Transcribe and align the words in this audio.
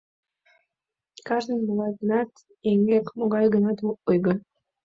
Кажнын 1.27 1.59
могай-гынат 1.67 2.31
эҥгек, 2.69 3.05
могай-гынат 3.19 3.79
ойго. 4.09 4.33